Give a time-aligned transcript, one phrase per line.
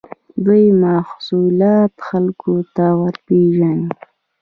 [0.45, 3.89] دوی محصولات خلکو ته ورپېژني.